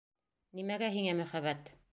[0.61, 1.75] Нимәгә һиңә мөхәббәт?